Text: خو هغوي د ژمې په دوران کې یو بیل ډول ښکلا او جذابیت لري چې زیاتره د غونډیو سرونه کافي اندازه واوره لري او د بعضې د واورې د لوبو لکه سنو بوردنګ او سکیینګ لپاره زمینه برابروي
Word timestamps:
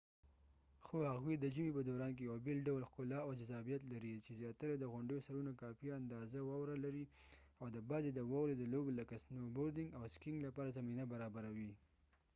خو 0.85 0.97
هغوي 1.11 1.35
د 1.39 1.45
ژمې 1.55 1.71
په 1.77 1.81
دوران 1.87 2.11
کې 2.15 2.23
یو 2.29 2.35
بیل 2.45 2.59
ډول 2.67 2.81
ښکلا 2.89 3.19
او 3.23 3.31
جذابیت 3.39 3.81
لري 3.93 4.13
چې 4.25 4.31
زیاتره 4.41 4.73
د 4.77 4.85
غونډیو 4.93 5.25
سرونه 5.27 5.51
کافي 5.61 5.87
اندازه 5.99 6.39
واوره 6.43 6.75
لري 6.85 7.05
او 7.61 7.65
د 7.75 7.77
بعضې 7.89 8.09
د 8.13 8.19
واورې 8.31 8.55
د 8.57 8.63
لوبو 8.73 8.91
لکه 8.99 9.15
سنو 9.23 9.53
بوردنګ 9.55 9.89
او 9.97 10.03
سکیینګ 10.13 10.39
لپاره 10.47 10.75
زمینه 10.77 11.03
برابروي 11.13 11.71